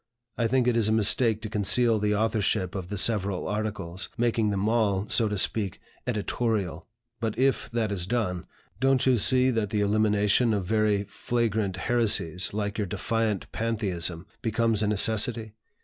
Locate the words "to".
1.43-1.47, 5.29-5.37